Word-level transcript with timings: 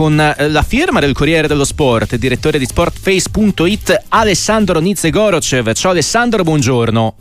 con 0.00 0.18
eh, 0.18 0.48
la 0.48 0.62
firma 0.62 0.98
del 0.98 1.12
Corriere 1.12 1.46
dello 1.46 1.62
Sport, 1.62 2.16
direttore 2.16 2.58
di 2.58 2.64
sportface.it 2.64 4.04
Alessandro 4.08 4.80
Nizegorocev. 4.80 5.74
Ciao 5.74 5.90
Alessandro, 5.90 6.42
buongiorno. 6.42 7.14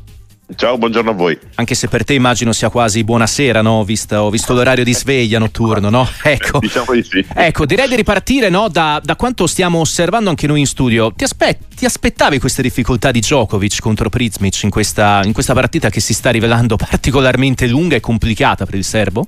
Ciao, 0.56 0.78
buongiorno 0.78 1.10
a 1.10 1.14
voi. 1.14 1.38
Anche 1.56 1.76
se 1.76 1.90
per 1.90 2.06
te 2.06 2.14
immagino 2.14 2.54
sia 2.54 2.70
quasi 2.70 3.04
buonasera, 3.04 3.62
no? 3.62 3.84
Visto, 3.84 4.16
ho 4.16 4.30
visto 4.30 4.54
l'orario 4.54 4.86
di 4.86 4.94
sveglia 4.94 5.40
notturno, 5.40 5.90
no? 5.90 6.08
Ecco. 6.24 6.60
Diciamo 6.60 6.94
di 6.94 7.04
sì. 7.04 7.26
Ecco, 7.34 7.66
direi 7.66 7.90
di 7.90 7.98
ripartire 7.98 8.48
no? 8.48 8.70
da, 8.70 9.02
da, 9.04 9.18
quanto 9.18 9.46
stiamo 9.46 9.80
osservando 9.80 10.30
anche 10.30 10.48
noi 10.48 10.62
in 10.62 10.66
studio. 10.66 11.12
Ti, 11.14 11.26
aspe- 11.26 11.60
ti 11.76 11.84
aspettavi 11.84 12.40
queste 12.40 12.62
difficoltà 12.62 13.12
di 13.12 13.20
Djokovic 13.20 13.82
contro 13.82 14.08
Prizmic 14.08 14.64
in 14.64 14.70
questa, 14.70 15.20
in 15.26 15.34
questa 15.34 15.54
partita 15.54 15.90
che 15.90 16.00
si 16.00 16.14
sta 16.14 16.30
rivelando 16.30 16.78
particolarmente 16.90 17.68
lunga 17.68 17.98
e 17.98 18.00
complicata 18.00 18.66
per 18.66 18.76
il 18.76 18.86
serbo? 18.86 19.28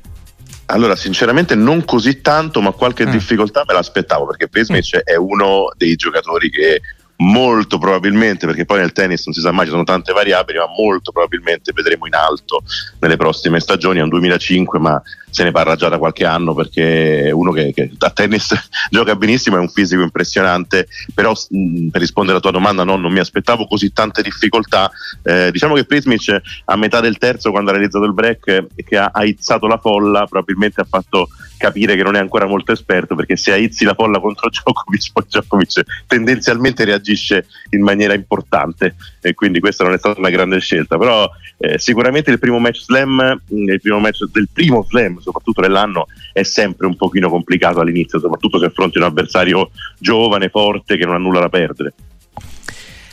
Allora, 0.71 0.95
sinceramente 0.95 1.53
non 1.55 1.83
così 1.85 2.21
tanto, 2.21 2.61
ma 2.61 2.71
qualche 2.71 3.05
mm. 3.05 3.11
difficoltà 3.11 3.63
me 3.67 3.73
l'aspettavo 3.73 4.25
perché 4.25 4.47
Prizmic 4.47 4.97
mm. 4.97 4.99
è 5.03 5.15
uno 5.15 5.71
dei 5.75 5.95
giocatori 5.95 6.49
che 6.49 6.81
molto 7.21 7.77
probabilmente, 7.77 8.45
perché 8.45 8.65
poi 8.65 8.79
nel 8.79 8.91
tennis 8.91 9.25
non 9.25 9.33
si 9.33 9.41
sa 9.41 9.51
mai, 9.51 9.65
ci 9.65 9.71
sono 9.71 9.83
tante 9.83 10.11
variabili, 10.11 10.57
ma 10.57 10.67
molto 10.67 11.11
probabilmente 11.11 11.71
vedremo 11.73 12.07
in 12.07 12.15
alto 12.15 12.63
nelle 12.99 13.17
prossime 13.17 13.59
stagioni. 13.59 13.99
È 13.99 14.03
un 14.03 14.09
2005, 14.09 14.79
ma 14.79 15.01
se 15.29 15.43
ne 15.43 15.51
parla 15.51 15.75
già 15.75 15.87
da 15.87 15.97
qualche 15.97 16.25
anno 16.25 16.53
perché 16.53 17.25
è 17.25 17.31
uno 17.31 17.51
che, 17.51 17.71
che 17.73 17.91
a 17.97 18.09
tennis 18.09 18.53
gioca 18.89 19.15
benissimo, 19.15 19.57
è 19.57 19.59
un 19.59 19.69
fisico 19.69 20.01
impressionante, 20.01 20.87
però 21.13 21.31
mh, 21.31 21.87
per 21.87 22.01
rispondere 22.01 22.37
alla 22.37 22.41
tua 22.41 22.51
domanda 22.51 22.83
no, 22.83 22.95
non 22.95 23.11
mi 23.11 23.19
aspettavo 23.19 23.67
così 23.67 23.93
tante 23.93 24.21
difficoltà. 24.23 24.91
Eh, 25.23 25.51
diciamo 25.51 25.75
che 25.75 25.85
Prismic 25.85 26.41
a 26.65 26.75
metà 26.75 26.99
del 27.01 27.17
terzo 27.17 27.51
quando 27.51 27.69
ha 27.69 27.73
realizzato 27.73 28.05
il 28.05 28.13
break 28.13 28.65
e 28.75 28.83
che 28.83 28.97
ha 28.97 29.11
aizzato 29.13 29.67
la 29.67 29.77
folla 29.77 30.25
probabilmente 30.25 30.81
ha 30.81 30.87
fatto 30.89 31.29
capire 31.61 31.95
che 31.95 32.03
non 32.03 32.15
è 32.15 32.19
ancora 32.19 32.45
molto 32.45 32.71
esperto 32.71 33.15
perché 33.15 33.37
se 33.37 33.53
aizzi 33.53 33.85
la 33.85 33.93
folla 33.93 34.19
contro 34.19 34.49
Djokovic 34.49 35.11
poi 35.13 35.23
Djokovic 35.27 35.83
tendenzialmente 36.07 36.83
reagisce 36.83 37.45
in 37.69 37.83
maniera 37.83 38.13
importante 38.13 38.95
e 39.21 39.33
quindi 39.33 39.59
questa 39.59 39.83
non 39.83 39.93
è 39.93 39.97
stata 39.97 40.19
una 40.19 40.29
grande 40.29 40.59
scelta 40.59 40.97
però 40.97 41.29
eh, 41.57 41.77
sicuramente 41.79 42.31
il 42.31 42.39
primo 42.39 42.59
match 42.59 42.81
slam 42.81 43.41
il 43.49 43.79
primo 43.79 43.99
match 43.99 44.25
del 44.31 44.49
primo 44.51 44.83
slam 44.83 45.19
soprattutto 45.19 45.61
nell'anno, 45.61 46.07
è 46.33 46.43
sempre 46.43 46.87
un 46.87 46.95
pochino 46.95 47.29
complicato 47.29 47.79
all'inizio, 47.79 48.19
soprattutto 48.19 48.59
se 48.59 48.65
affronti 48.65 48.97
un 48.97 49.05
avversario 49.05 49.71
giovane, 49.97 50.49
forte, 50.49 50.97
che 50.97 51.05
non 51.05 51.15
ha 51.15 51.19
nulla 51.19 51.39
da 51.39 51.49
perdere. 51.49 51.93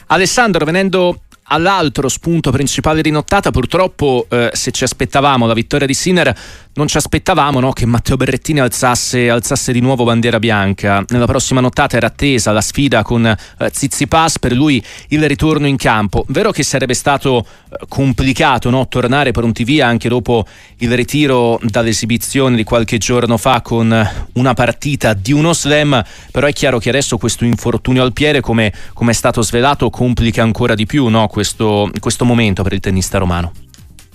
Alessandro, 0.06 0.64
venendo 0.64 1.20
all'altro 1.50 2.08
spunto 2.08 2.50
principale 2.50 3.02
di 3.02 3.10
nottata, 3.10 3.50
purtroppo 3.50 4.26
eh, 4.28 4.50
se 4.52 4.70
ci 4.70 4.84
aspettavamo 4.84 5.46
la 5.46 5.54
vittoria 5.54 5.86
di 5.86 5.94
Sinner, 5.94 6.34
non 6.78 6.86
ci 6.86 6.96
aspettavamo 6.96 7.58
no, 7.58 7.72
che 7.72 7.86
Matteo 7.86 8.16
Berrettini 8.16 8.60
alzasse, 8.60 9.28
alzasse, 9.28 9.72
di 9.72 9.80
nuovo 9.80 10.04
bandiera 10.04 10.38
bianca. 10.38 11.04
Nella 11.08 11.26
prossima 11.26 11.60
nottata 11.60 11.96
era 11.96 12.06
attesa 12.06 12.52
la 12.52 12.60
sfida 12.60 13.02
con 13.02 13.26
eh, 13.26 13.36
Zizipas, 13.72 14.38
per 14.38 14.52
lui 14.52 14.82
il 15.08 15.26
ritorno 15.26 15.66
in 15.66 15.76
campo. 15.76 16.24
Vero 16.28 16.52
che 16.52 16.62
sarebbe 16.62 16.94
stato 16.94 17.44
eh, 17.44 17.84
complicato 17.88 18.70
no, 18.70 18.86
tornare 18.86 19.32
pronti 19.32 19.64
via 19.64 19.88
anche 19.88 20.08
dopo 20.08 20.46
il 20.76 20.94
ritiro 20.94 21.58
dall'esibizione 21.62 22.54
di 22.54 22.62
qualche 22.62 22.98
giorno 22.98 23.36
fa 23.38 23.60
con 23.60 24.10
una 24.34 24.54
partita 24.54 25.14
di 25.14 25.32
uno 25.32 25.52
slam, 25.52 26.00
però 26.30 26.46
è 26.46 26.52
chiaro 26.52 26.78
che 26.78 26.90
adesso 26.90 27.18
questo 27.18 27.44
infortunio 27.44 28.04
al 28.04 28.12
piede, 28.12 28.40
come, 28.40 28.72
come 28.92 29.10
è 29.10 29.14
stato 29.14 29.42
svelato, 29.42 29.90
complica 29.90 30.44
ancora 30.44 30.76
di 30.76 30.86
più 30.86 31.08
no, 31.08 31.26
questo, 31.26 31.90
questo 31.98 32.24
momento 32.24 32.62
per 32.62 32.72
il 32.72 32.80
tennista 32.80 33.18
romano. 33.18 33.52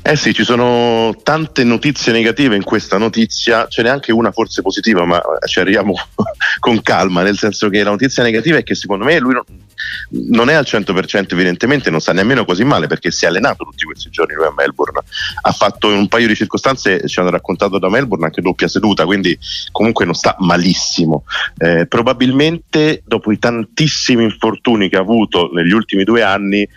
Eh 0.05 0.17
sì, 0.17 0.33
ci 0.33 0.43
sono 0.43 1.15
tante 1.23 1.63
notizie 1.63 2.11
negative 2.11 2.57
in 2.57 2.63
questa 2.63 2.97
notizia, 2.97 3.67
ce 3.69 3.83
n'è 3.83 3.89
anche 3.89 4.11
una 4.11 4.33
forse 4.33 4.61
positiva, 4.61 5.05
ma 5.05 5.21
ci 5.47 5.61
arriviamo 5.61 5.93
con 6.59 6.81
calma, 6.81 7.23
nel 7.23 7.37
senso 7.37 7.69
che 7.69 7.81
la 7.81 7.91
notizia 7.91 8.21
negativa 8.21 8.57
è 8.57 8.63
che 8.63 8.75
secondo 8.75 9.05
me 9.05 9.17
lui 9.19 9.31
non, 9.31 9.43
non 10.29 10.49
è 10.49 10.55
al 10.55 10.65
100% 10.67 11.27
evidentemente, 11.29 11.89
non 11.89 12.01
sta 12.01 12.11
nemmeno 12.11 12.43
così 12.43 12.65
male 12.65 12.87
perché 12.87 13.11
si 13.11 13.23
è 13.23 13.29
allenato 13.29 13.63
tutti 13.63 13.85
questi 13.85 14.09
giorni 14.09 14.35
lui 14.35 14.45
a 14.45 14.53
Melbourne, 14.53 14.99
ha 15.41 15.51
fatto 15.53 15.89
in 15.89 15.97
un 15.97 16.07
paio 16.09 16.27
di 16.27 16.35
circostanze, 16.35 17.07
ci 17.07 17.21
hanno 17.21 17.29
raccontato 17.29 17.79
da 17.79 17.89
Melbourne 17.89 18.25
anche 18.25 18.41
doppia 18.41 18.67
seduta, 18.67 19.05
quindi 19.05 19.39
comunque 19.71 20.03
non 20.03 20.15
sta 20.15 20.35
malissimo. 20.39 21.23
Eh, 21.57 21.87
probabilmente 21.87 23.03
dopo 23.05 23.31
i 23.31 23.39
tantissimi 23.39 24.23
infortuni 24.23 24.89
che 24.89 24.97
ha 24.97 25.01
avuto 25.01 25.49
negli 25.53 25.71
ultimi 25.71 26.03
due 26.03 26.23
anni, 26.23 26.67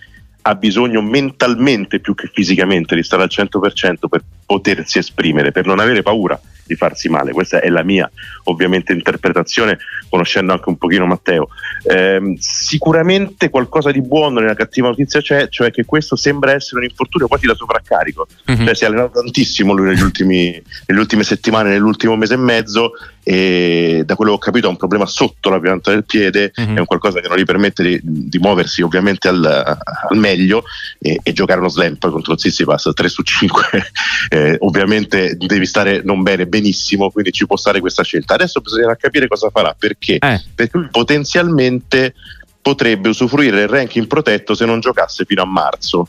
ha 0.47 0.55
bisogno 0.55 1.03
mentalmente 1.03 1.99
più 1.99 2.15
che 2.15 2.31
fisicamente 2.33 2.95
di 2.95 3.03
stare 3.03 3.25
al 3.25 3.31
100% 3.33 4.09
per 4.09 4.23
potersi 4.47 4.99
esprimere, 4.99 5.51
per 5.51 5.67
non 5.67 5.81
avere 5.81 6.03
paura 6.03 6.41
di 6.67 6.75
farsi 6.75 7.09
male. 7.09 7.33
Questa 7.33 7.61
è 7.61 7.69
la 7.69 7.83
mia 7.83 8.11
ovviamente 8.45 8.93
interpretazione, 8.93 9.79
conoscendo 10.09 10.53
anche 10.53 10.69
un 10.69 10.77
pochino 10.77 11.07
Matteo. 11.07 11.49
Eh, 11.85 12.37
sicuramente 12.39 13.51
qualcosa 13.51 13.91
di 13.91 14.03
buono 14.03 14.41
nella 14.41 14.55
cattiva 14.55 14.89
notizia 14.89 15.21
c'è, 15.21 15.49
cioè 15.49 15.71
che 15.71 15.85
questo 15.85 16.17
sembra 16.17 16.53
essere 16.53 16.79
un 16.79 16.85
infortunio 16.85 17.29
quasi 17.29 17.47
da 17.47 17.55
sovraccarico. 17.55 18.27
Mm-hmm. 18.51 18.65
Cioè, 18.65 18.75
si 18.75 18.85
è 18.85 18.87
allenato 18.87 19.21
tantissimo 19.21 19.73
lui 19.73 19.89
negli 19.89 20.03
ultimi, 20.03 20.63
nelle 20.87 21.01
ultime 21.01 21.23
settimane, 21.23 21.71
nell'ultimo 21.71 22.17
mese 22.17 22.35
e 22.35 22.39
mezzo 22.39 22.93
e 23.29 24.05
da 24.07 24.15
quello 24.15 24.31
che 24.31 24.37
ho 24.37 24.41
capito 24.41 24.69
ha 24.69 24.71
un 24.71 24.77
problema 24.77 25.05
sotto 25.05 25.51
la 25.51 25.59
pianta 25.59 25.91
del 25.91 26.05
piede, 26.05 26.53
mm-hmm. 26.61 26.77
è 26.77 26.79
un 26.79 26.87
qualcosa 26.87 27.19
che 27.19 27.27
non 27.27 27.37
gli 27.37 27.45
permette 27.45 27.83
di, 27.83 28.01
di 28.01 28.39
muoversi 28.39 28.83
ovviamente 28.83 29.27
al, 29.27 29.45
al 29.45 30.17
meglio 30.17 30.63
e, 31.01 31.19
e, 31.21 31.33
giocare 31.33 31.59
uno 31.59 31.69
slam 31.69 31.97
poi 31.97 32.13
contro 32.13 32.39
Zizipas 32.39 32.89
3 32.95 33.09
su 33.09 33.23
5 33.23 33.65
eh, 34.31 34.57
ovviamente 34.61 35.37
devi 35.37 35.67
stare 35.67 36.03
non 36.05 36.23
bene, 36.23 36.47
benissimo, 36.57 37.11
quindi 37.11 37.33
ci 37.33 37.47
può 37.47 37.57
stare 37.57 37.81
questa 37.81 38.03
scelta. 38.03 38.35
Adesso 38.35 38.61
bisognerà 38.61 38.97
capire 38.97 39.29
cosa 39.29 39.51
farà, 39.51 39.75
perché? 39.79 40.17
Eh. 40.19 40.43
Perché 40.55 40.89
potenzialmente 40.91 42.15
potrebbe 42.61 43.09
usufruire 43.09 43.57
del 43.57 43.69
ranking 43.69 44.07
protetto 44.07 44.55
se 44.55 44.65
non 44.65 44.81
giocasse 44.81 45.25
fino 45.25 45.43
a 45.43 45.47
marzo 45.47 46.09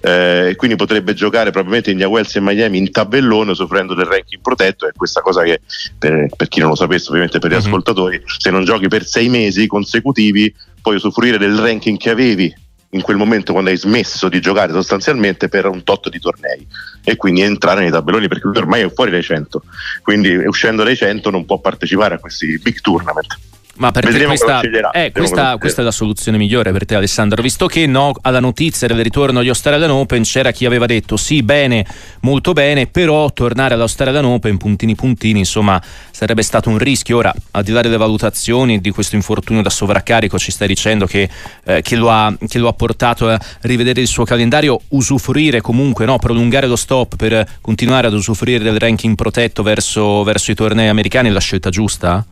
eh, 0.00 0.54
quindi 0.56 0.76
potrebbe 0.76 1.14
giocare 1.14 1.50
probabilmente 1.50 1.90
in 1.90 2.02
Wells 2.04 2.36
e 2.36 2.40
Miami 2.40 2.78
in 2.78 2.90
tabellone 2.90 3.54
soffrendo 3.54 3.94
del 3.94 4.06
ranking 4.06 4.42
protetto 4.42 4.86
e 4.86 4.92
questa 4.94 5.20
cosa 5.20 5.42
che 5.42 5.62
per, 5.98 6.28
per 6.36 6.48
chi 6.48 6.60
non 6.60 6.68
lo 6.68 6.74
sapesse 6.74 7.08
ovviamente 7.08 7.38
per 7.38 7.50
gli 7.50 7.54
mm-hmm. 7.54 7.64
ascoltatori 7.64 8.22
se 8.38 8.50
non 8.50 8.64
giochi 8.64 8.88
per 8.88 9.06
sei 9.06 9.28
mesi 9.28 9.66
consecutivi 9.66 10.54
puoi 10.82 10.96
usufruire 10.96 11.38
del 11.38 11.56
ranking 11.56 11.96
che 11.96 12.10
avevi 12.10 12.54
in 12.96 13.02
quel 13.02 13.16
momento 13.16 13.52
quando 13.52 13.70
hai 13.70 13.76
smesso 13.76 14.28
di 14.28 14.40
giocare 14.40 14.72
sostanzialmente 14.72 15.48
per 15.48 15.66
un 15.66 15.84
tot 15.84 16.08
di 16.08 16.18
tornei 16.18 16.66
e 17.04 17.16
quindi 17.16 17.42
entrare 17.42 17.80
nei 17.80 17.90
tabelloni 17.90 18.26
perché 18.26 18.48
ormai 18.48 18.82
è 18.82 18.92
fuori 18.92 19.10
dai 19.10 19.22
100 19.22 19.62
quindi 20.02 20.34
uscendo 20.34 20.82
dai 20.82 20.96
100 20.96 21.30
non 21.30 21.44
può 21.44 21.58
partecipare 21.58 22.14
a 22.14 22.18
questi 22.18 22.58
big 22.58 22.80
tournament 22.80 23.38
ma 23.76 23.90
per 23.90 24.06
te 24.06 24.24
questa, 24.24 24.60
eh, 24.92 25.12
questa, 25.12 25.56
questa, 25.58 25.82
è 25.82 25.84
la 25.84 25.90
soluzione 25.90 26.38
migliore 26.38 26.72
per 26.72 26.84
te 26.86 26.94
Alessandro, 26.94 27.42
visto 27.42 27.66
che 27.66 27.86
no, 27.86 28.14
alla 28.22 28.40
notizia 28.40 28.86
del 28.86 29.02
ritorno 29.02 29.40
agli 29.40 29.48
Australian 29.48 29.90
Open 29.90 30.22
c'era 30.22 30.50
chi 30.50 30.64
aveva 30.64 30.86
detto 30.86 31.16
sì 31.16 31.42
bene, 31.42 31.84
molto 32.20 32.52
bene, 32.52 32.86
però 32.86 33.30
tornare 33.32 33.74
all'Australian 33.74 34.24
Open 34.24 34.56
puntini 34.56 34.94
puntini 34.94 35.40
insomma 35.40 35.80
sarebbe 36.10 36.42
stato 36.42 36.70
un 36.70 36.78
rischio. 36.78 37.18
Ora 37.18 37.34
al 37.52 37.62
di 37.62 37.72
là 37.72 37.80
delle 37.80 37.96
valutazioni 37.96 38.80
di 38.80 38.90
questo 38.90 39.16
infortunio 39.16 39.62
da 39.62 39.70
sovraccarico 39.70 40.38
ci 40.38 40.50
stai 40.50 40.68
dicendo 40.68 41.06
che, 41.06 41.28
eh, 41.64 41.82
che, 41.82 41.96
lo, 41.96 42.10
ha, 42.10 42.34
che 42.46 42.58
lo, 42.58 42.68
ha, 42.68 42.72
portato 42.72 43.28
a 43.28 43.38
rivedere 43.62 44.00
il 44.00 44.06
suo 44.06 44.24
calendario, 44.24 44.80
usufruire 44.88 45.60
comunque, 45.60 46.04
no, 46.06 46.18
prolungare 46.18 46.66
lo 46.66 46.76
stop 46.76 47.16
per 47.16 47.46
continuare 47.60 48.06
ad 48.06 48.14
usufruire 48.14 48.62
del 48.62 48.78
ranking 48.78 49.14
protetto 49.14 49.62
verso, 49.62 50.22
verso 50.22 50.50
i 50.50 50.54
tornei 50.54 50.88
americani 50.88 51.28
è 51.28 51.32
la 51.32 51.40
scelta 51.40 51.70
giusta? 51.70 52.24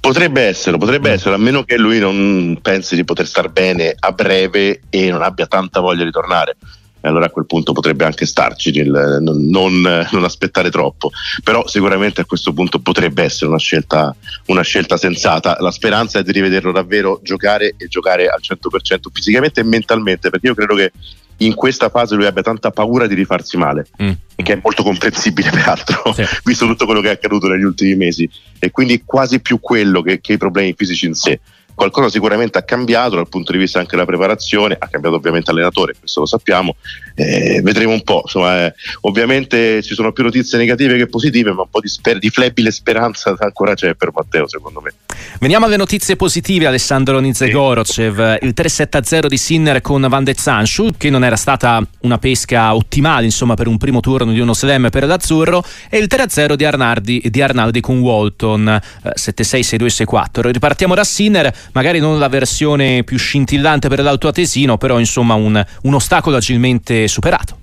Potrebbe 0.00 0.42
essere, 0.42 0.78
potrebbe 0.78 1.10
mm. 1.10 1.12
essere, 1.12 1.34
a 1.34 1.38
meno 1.38 1.64
che 1.64 1.76
lui 1.76 1.98
non 1.98 2.58
pensi 2.60 2.94
di 2.94 3.04
poter 3.04 3.26
star 3.26 3.48
bene 3.50 3.94
a 3.98 4.12
breve 4.12 4.82
e 4.90 5.10
non 5.10 5.22
abbia 5.22 5.46
tanta 5.46 5.80
voglia 5.80 6.04
di 6.04 6.10
tornare. 6.10 6.56
E 7.00 7.06
allora 7.06 7.26
a 7.26 7.30
quel 7.30 7.46
punto 7.46 7.72
potrebbe 7.72 8.04
anche 8.04 8.26
starci, 8.26 8.72
nel, 8.72 9.18
non, 9.20 9.48
non, 9.48 10.06
non, 10.10 10.24
aspettare 10.24 10.68
troppo. 10.68 11.10
Però 11.44 11.66
sicuramente 11.68 12.22
a 12.22 12.24
questo 12.24 12.52
punto 12.52 12.80
potrebbe 12.80 13.22
essere 13.22 13.46
una 13.46 13.58
scelta, 13.58 14.14
una 14.46 14.62
scelta 14.62 14.96
sensata. 14.96 15.56
La 15.60 15.70
speranza 15.70 16.18
è 16.18 16.24
di 16.24 16.32
rivederlo 16.32 16.72
davvero 16.72 17.20
giocare 17.22 17.74
e 17.76 17.86
giocare 17.86 18.26
al 18.26 18.40
100% 18.42 19.10
fisicamente 19.12 19.60
e 19.60 19.64
mentalmente, 19.64 20.28
perché 20.28 20.48
io 20.48 20.54
credo 20.54 20.74
che 20.74 20.92
in 21.38 21.54
questa 21.54 21.88
fase 21.88 22.14
lui 22.14 22.26
abbia 22.26 22.42
tanta 22.42 22.70
paura 22.70 23.06
di 23.06 23.14
rifarsi 23.14 23.56
male, 23.56 23.86
mm. 24.02 24.10
che 24.36 24.52
è 24.54 24.60
molto 24.62 24.82
comprensibile 24.82 25.50
peraltro, 25.52 26.12
sì. 26.12 26.24
visto 26.44 26.66
tutto 26.66 26.84
quello 26.84 27.00
che 27.00 27.08
è 27.08 27.12
accaduto 27.12 27.48
negli 27.48 27.64
ultimi 27.64 27.94
mesi, 27.94 28.28
e 28.58 28.70
quindi 28.70 29.02
quasi 29.04 29.40
più 29.40 29.60
quello 29.60 30.02
che, 30.02 30.20
che 30.20 30.34
i 30.34 30.38
problemi 30.38 30.74
fisici 30.76 31.06
in 31.06 31.14
sé. 31.14 31.40
Qualcosa 31.78 32.08
sicuramente 32.08 32.58
ha 32.58 32.62
cambiato 32.62 33.14
dal 33.14 33.28
punto 33.28 33.52
di 33.52 33.58
vista 33.58 33.78
anche 33.78 33.92
della 33.92 34.04
preparazione, 34.04 34.76
ha 34.76 34.88
cambiato 34.88 35.14
ovviamente 35.14 35.52
allenatore, 35.52 35.94
questo 35.96 36.18
lo 36.18 36.26
sappiamo, 36.26 36.74
eh, 37.14 37.60
vedremo 37.62 37.92
un 37.92 38.02
po'. 38.02 38.22
Insomma, 38.24 38.66
eh, 38.66 38.74
ovviamente 39.02 39.80
ci 39.84 39.94
sono 39.94 40.10
più 40.10 40.24
notizie 40.24 40.58
negative 40.58 40.96
che 40.96 41.06
positive, 41.06 41.52
ma 41.52 41.62
un 41.62 41.70
po' 41.70 41.78
di, 41.78 41.86
sper- 41.86 42.18
di 42.18 42.30
flebile 42.30 42.72
speranza 42.72 43.32
ancora 43.38 43.74
c'è 43.74 43.94
per 43.94 44.10
Matteo, 44.12 44.48
secondo 44.48 44.80
me. 44.80 44.92
Veniamo 45.38 45.66
alle 45.66 45.76
notizie 45.76 46.16
positive, 46.16 46.66
Alessandro 46.66 47.20
Nizegorov, 47.20 47.86
il 47.96 48.54
3-7-0 48.56 49.28
di 49.28 49.36
Sinner 49.36 49.80
con 49.80 50.04
Van 50.08 50.24
de 50.24 50.34
Zanschu, 50.34 50.88
che 50.96 51.10
non 51.10 51.22
era 51.22 51.36
stata 51.36 51.80
una 52.00 52.18
pesca 52.18 52.74
ottimale 52.74 53.24
insomma, 53.24 53.54
per 53.54 53.68
un 53.68 53.78
primo 53.78 54.00
turno 54.00 54.32
di 54.32 54.40
uno 54.40 54.52
slam 54.52 54.88
per 54.90 55.06
l'Azzurro, 55.06 55.62
e 55.88 55.98
il 55.98 56.08
3-0 56.10 56.54
di 56.54 56.64
Arnaldi, 56.64 57.22
di 57.24 57.40
Arnaldi 57.40 57.80
con 57.80 58.00
Walton, 58.00 58.80
7-6-6-2-6-4. 59.04 60.50
Ripartiamo 60.50 60.96
da 60.96 61.04
Sinner, 61.04 61.54
magari 61.72 61.98
non 62.00 62.18
la 62.18 62.28
versione 62.28 63.04
più 63.04 63.18
scintillante 63.18 63.88
per 63.88 64.00
l'Alto 64.00 64.28
Atesino, 64.28 64.76
però 64.76 64.98
insomma 64.98 65.34
un, 65.34 65.62
un 65.82 65.94
ostacolo 65.94 66.36
agilmente 66.36 67.08
superato. 67.08 67.57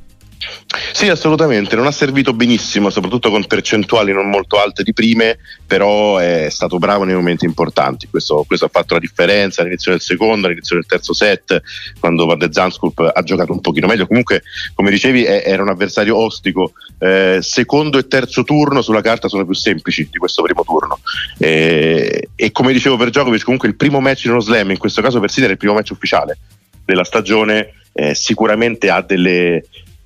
Sì, 0.92 1.10
assolutamente, 1.10 1.76
non 1.76 1.86
ha 1.86 1.92
servito 1.92 2.34
benissimo, 2.34 2.90
soprattutto 2.90 3.30
con 3.30 3.46
percentuali 3.46 4.12
non 4.12 4.30
molto 4.30 4.60
alte 4.60 4.84
di 4.84 4.94
prime, 4.94 5.38
però 5.66 6.18
è 6.18 6.48
stato 6.50 6.78
bravo 6.80 7.04
nei 7.04 7.16
momenti 7.16 7.46
importanti. 7.46 8.08
Questo, 8.10 8.44
questo 8.48 8.66
ha 8.66 8.70
fatto 8.70 8.94
la 8.96 9.00
differenza 9.00 9.62
all'inizio 9.62 9.92
del 9.92 10.02
secondo, 10.02 10.48
all'inizio 10.48 10.76
del 10.76 10.86
terzo 10.86 11.14
set, 11.14 11.62
quando 12.00 12.26
Van 12.26 12.38
de 12.38 12.50
Zandskulp 12.52 13.12
ha 13.14 13.22
giocato 13.24 13.52
un 13.52 13.62
pochino 13.62 13.88
meglio. 13.88 14.08
Comunque, 14.08 14.44
come 14.74 14.90
dicevi, 14.90 15.24
è, 15.24 15.44
era 15.46 15.62
un 15.62 15.70
avversario 15.70 16.18
ostico. 16.18 16.74
Eh, 17.00 17.40
secondo 17.42 17.98
e 17.98 18.08
terzo 18.08 18.44
turno 18.44 18.82
sulla 18.82 19.02
carta 19.02 19.28
sono 19.28 19.46
più 19.46 19.54
semplici 19.54 20.08
di 20.12 20.18
questo 20.18 20.42
primo 20.44 20.64
turno. 20.64 21.00
Eh, 21.38 22.30
e 22.36 22.52
come 22.52 22.74
dicevo 22.74 22.98
per 22.98 23.10
Djokovic, 23.10 23.44
comunque 23.44 23.68
il 23.68 23.76
primo 23.76 24.00
match 24.00 24.26
in 24.26 24.32
uno 24.32 24.40
slam, 24.40 24.72
in 24.72 24.78
questo 24.78 25.02
caso 25.02 25.20
per 25.20 25.30
Sinner 25.30 25.50
è 25.50 25.54
il 25.54 25.58
primo 25.58 25.74
match 25.74 25.92
ufficiale 25.92 26.38
della 26.84 27.04
stagione, 27.04 27.74
eh, 27.94 28.14
sicuramente 28.14 28.90
ha 28.90 29.02
delle 29.02 29.64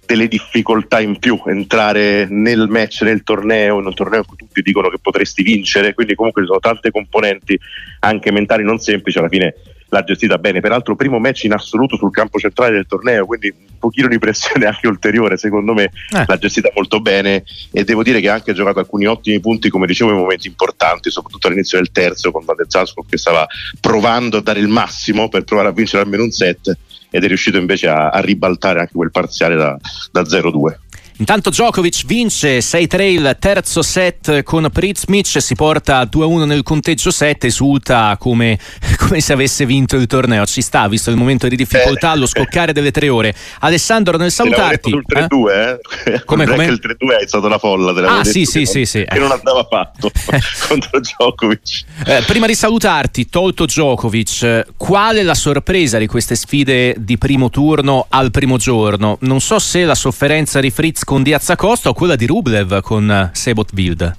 delle 0.09 0.27
difficoltà 0.27 0.99
in 0.99 1.19
più 1.19 1.39
entrare 1.45 2.25
nel 2.27 2.67
match, 2.67 3.03
nel 3.03 3.21
torneo, 3.21 3.79
in 3.79 3.85
un 3.85 3.93
torneo 3.93 4.21
in 4.21 4.25
cui 4.25 4.37
tutti 4.37 4.63
dicono 4.63 4.89
che 4.89 4.97
potresti 4.99 5.43
vincere, 5.43 5.93
quindi 5.93 6.15
comunque 6.15 6.41
ci 6.41 6.47
sono 6.47 6.59
tante 6.59 6.89
componenti 6.89 7.59
anche 7.99 8.31
mentali 8.31 8.63
non 8.63 8.79
semplici, 8.79 9.19
alla 9.19 9.29
fine 9.29 9.53
l'ha 9.89 10.03
gestita 10.03 10.37
bene, 10.37 10.59
peraltro 10.59 10.95
primo 10.95 11.19
match 11.19 11.43
in 11.43 11.53
assoluto 11.53 11.97
sul 11.97 12.11
campo 12.11 12.39
centrale 12.39 12.73
del 12.73 12.85
torneo, 12.87 13.25
quindi 13.25 13.53
un 13.55 13.77
pochino 13.79 14.07
di 14.07 14.19
pressione 14.19 14.65
anche 14.67 14.87
ulteriore, 14.87 15.37
secondo 15.37 15.73
me 15.73 15.83
eh. 15.83 16.23
l'ha 16.25 16.37
gestita 16.37 16.71
molto 16.73 16.99
bene 16.99 17.43
e 17.71 17.83
devo 17.83 18.03
dire 18.03 18.19
che 18.19 18.29
ha 18.29 18.35
anche 18.35 18.53
giocato 18.53 18.79
alcuni 18.79 19.05
ottimi 19.05 19.39
punti, 19.39 19.69
come 19.69 19.87
dicevo, 19.87 20.11
in 20.11 20.17
momenti 20.17 20.47
importanti, 20.47 21.09
soprattutto 21.09 21.47
all'inizio 21.47 21.77
del 21.77 21.91
terzo 21.91 22.31
con 22.31 22.45
Van 22.45 22.55
de 22.55 22.65
Zanskog 22.67 23.07
che 23.07 23.17
stava 23.17 23.45
provando 23.79 24.37
a 24.37 24.41
dare 24.41 24.59
il 24.59 24.67
massimo 24.67 25.29
per 25.29 25.43
provare 25.43 25.69
a 25.69 25.71
vincere 25.71 26.03
almeno 26.03 26.23
un 26.23 26.31
set 26.31 26.77
ed 27.11 27.23
è 27.23 27.27
riuscito 27.27 27.57
invece 27.57 27.87
a, 27.87 28.09
a 28.09 28.19
ribaltare 28.19 28.79
anche 28.79 28.93
quel 28.93 29.11
parziale 29.11 29.55
da, 29.55 29.77
da 30.11 30.21
0-2. 30.21 30.75
Intanto 31.19 31.49
Djokovic 31.49 32.05
vince 32.05 32.59
6-3 32.59 33.01
il 33.01 33.37
terzo 33.41 33.81
set 33.81 34.41
con 34.43 34.69
Pritzmic, 34.71 35.41
si 35.41 35.53
porta 35.53 36.03
2-1 36.03 36.45
nel 36.45 36.63
conteggio 36.63 37.11
7, 37.11 37.47
esulta 37.47 38.15
come, 38.17 38.57
come, 38.97 39.19
se 39.19 39.33
avesse 39.33 39.65
vinto 39.65 39.97
il 39.97 40.07
torneo. 40.07 40.45
Ci 40.45 40.61
sta, 40.61 40.87
visto 40.87 41.09
il 41.09 41.17
momento 41.17 41.49
di 41.49 41.57
difficoltà, 41.57 42.13
eh. 42.13 42.19
lo 42.19 42.25
scoccare 42.25 42.71
delle 42.71 42.91
tre 42.91 43.09
ore. 43.09 43.35
Alessandro, 43.59 44.15
nel 44.15 44.31
salutarti... 44.31 44.91
Il 44.91 45.03
3-2, 45.05 45.49
eh? 45.49 46.13
eh? 46.13 46.23
Come, 46.23 46.45
come? 46.45 46.65
il 46.67 46.79
3-2 46.81 47.19
è 47.19 47.27
stata 47.27 47.49
la 47.49 47.57
folla. 47.57 47.91
Ah, 48.19 48.23
sì, 48.23 48.45
sì, 48.45 48.65
sì, 48.65 48.85
sì. 48.85 49.03
Che 49.05 49.19
non 49.19 49.31
andava 49.31 49.67
fatto 49.69 50.09
contro 50.69 51.01
Djokovic. 51.01 51.83
Eh, 52.05 52.23
prima 52.27 52.47
di 52.47 52.55
salutarti, 52.55 53.27
tolto 53.27 53.65
Djokovic, 53.65 54.67
qual 54.77 55.17
è 55.17 55.23
la 55.23 55.35
sorpresa 55.35 55.97
di 55.97 56.07
queste 56.07 56.35
sfide 56.35 56.95
di 56.97 57.17
primo 57.17 57.49
turno 57.49 58.05
al 58.07 58.31
primo 58.31 58.55
giorno? 58.55 59.17
Non 59.21 59.41
so 59.41 59.59
se 59.59 59.83
la 59.83 59.95
sofferenza 59.95 60.61
di 60.61 60.71
Fritz 60.71 61.07
con 61.09 61.23
Diaz 61.23 61.49
Acosta 61.49 61.89
o 61.89 61.93
quella 61.93 62.15
di 62.15 62.27
Rublev 62.27 62.81
con 62.81 63.09
eh, 63.09 63.31
Sebot 63.33 63.73
Wild? 63.73 64.15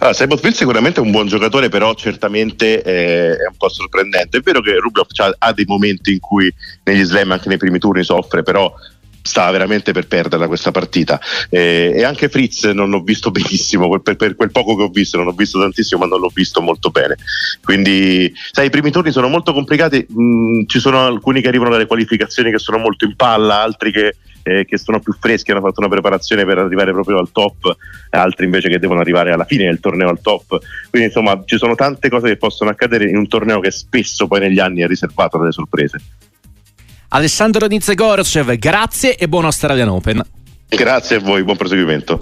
Allora, 0.00 0.12
Sebot 0.12 0.42
Wild 0.42 0.56
sicuramente 0.56 0.98
è 0.98 1.04
un 1.04 1.12
buon 1.12 1.28
giocatore, 1.28 1.68
però 1.68 1.94
certamente 1.94 2.82
è, 2.82 3.28
è 3.28 3.46
un 3.48 3.56
po' 3.56 3.68
sorprendente. 3.68 4.38
È 4.38 4.40
vero 4.40 4.60
che 4.60 4.74
Rublev 4.74 5.06
ha 5.38 5.52
dei 5.52 5.66
momenti 5.68 6.14
in 6.14 6.18
cui 6.18 6.52
negli 6.82 7.04
slam, 7.04 7.30
anche 7.30 7.48
nei 7.48 7.58
primi 7.58 7.78
turni, 7.78 8.02
soffre, 8.02 8.42
però 8.42 8.74
stava 9.22 9.52
veramente 9.52 9.92
per 9.92 10.08
perderla 10.08 10.48
questa 10.48 10.72
partita 10.72 11.20
eh, 11.50 11.92
e 11.94 12.02
anche 12.04 12.30
Fritz 12.30 12.64
non 12.64 12.88
l'ho 12.88 13.02
visto 13.02 13.30
benissimo 13.30 13.86
per, 14.00 14.16
per, 14.16 14.34
quel 14.34 14.50
poco 14.50 14.74
che 14.76 14.82
ho 14.84 14.88
visto 14.88 15.18
non 15.18 15.26
ho 15.26 15.32
visto 15.32 15.60
tantissimo 15.60 16.00
ma 16.00 16.06
non 16.06 16.20
l'ho 16.20 16.30
visto 16.32 16.62
molto 16.62 16.88
bene 16.88 17.16
quindi 17.62 18.32
sai 18.50 18.68
i 18.68 18.70
primi 18.70 18.90
turni 18.90 19.12
sono 19.12 19.28
molto 19.28 19.52
complicati 19.52 20.06
mh, 20.08 20.64
ci 20.64 20.80
sono 20.80 21.04
alcuni 21.04 21.42
che 21.42 21.48
arrivano 21.48 21.68
dalle 21.68 21.84
qualificazioni 21.84 22.50
che 22.50 22.58
sono 22.58 22.78
molto 22.78 23.04
in 23.04 23.14
palla 23.14 23.60
altri 23.60 23.92
che 23.92 24.16
eh, 24.42 24.64
che 24.64 24.78
sono 24.78 25.00
più 25.00 25.14
freschi, 25.18 25.50
hanno 25.50 25.60
fatto 25.60 25.80
una 25.80 25.88
preparazione 25.88 26.44
per 26.44 26.58
arrivare 26.58 26.92
proprio 26.92 27.18
al 27.18 27.30
top, 27.32 27.76
altri 28.10 28.44
invece 28.44 28.68
che 28.68 28.78
devono 28.78 29.00
arrivare 29.00 29.32
alla 29.32 29.44
fine 29.44 29.64
del 29.64 29.80
torneo 29.80 30.08
al 30.08 30.20
top. 30.20 30.58
Quindi 30.88 31.08
insomma 31.08 31.42
ci 31.44 31.58
sono 31.58 31.74
tante 31.74 32.08
cose 32.08 32.28
che 32.28 32.36
possono 32.36 32.70
accadere 32.70 33.08
in 33.08 33.16
un 33.16 33.28
torneo 33.28 33.60
che 33.60 33.70
spesso 33.70 34.26
poi 34.26 34.40
negli 34.40 34.58
anni 34.58 34.82
è 34.82 34.86
riservato 34.86 35.38
alle 35.38 35.52
sorprese. 35.52 35.98
Alessandro 37.08 37.66
Nizegorcev, 37.66 38.52
grazie 38.54 39.16
e 39.16 39.26
buon 39.28 39.44
Australian 39.44 39.88
Open. 39.88 40.22
Grazie 40.68 41.16
a 41.16 41.20
voi, 41.20 41.42
buon 41.42 41.56
proseguimento. 41.56 42.20